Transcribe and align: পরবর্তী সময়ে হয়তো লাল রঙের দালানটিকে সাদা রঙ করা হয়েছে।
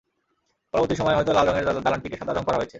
পরবর্তী 0.73 0.95
সময়ে 0.95 1.17
হয়তো 1.17 1.31
লাল 1.33 1.45
রঙের 1.47 1.65
দালানটিকে 1.85 2.17
সাদা 2.17 2.33
রঙ 2.33 2.43
করা 2.43 2.57
হয়েছে। 2.57 2.69